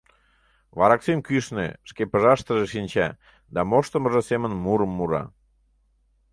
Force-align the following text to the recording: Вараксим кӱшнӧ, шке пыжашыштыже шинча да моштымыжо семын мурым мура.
Вараксим 0.77 1.19
кӱшнӧ, 1.27 1.67
шке 1.89 2.03
пыжашыштыже 2.11 2.65
шинча 2.73 3.07
да 3.53 3.59
моштымыжо 3.69 4.21
семын 4.29 4.51
мурым 4.63 4.91
мура. 4.97 5.23